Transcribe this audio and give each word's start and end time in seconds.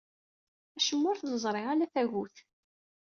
Acemma 0.77 1.07
ur 1.11 1.17
t-neẓri 1.19 1.61
ala 1.71 1.85
tagut. 1.93 2.35